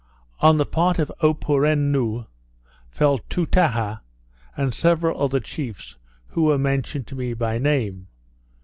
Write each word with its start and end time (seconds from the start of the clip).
On 0.39 0.57
the 0.57 0.65
part 0.65 0.97
of 0.97 1.11
Opoureonu, 1.21 2.25
fell 2.89 3.19
Toutaha, 3.19 3.97
and 4.57 4.73
several 4.73 5.21
other 5.21 5.39
chiefs, 5.39 5.95
who 6.29 6.45
were 6.45 6.57
mentioned 6.57 7.05
to 7.05 7.15
me 7.15 7.35
by 7.35 7.59
name. 7.59 8.07